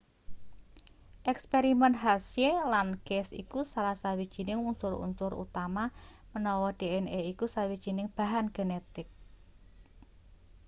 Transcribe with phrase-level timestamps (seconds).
[1.31, 5.83] eksperimen harshey lan chase iku salah sawijining unsur-unsur utama
[6.33, 9.07] menawa dna iku sawijining bahan genetik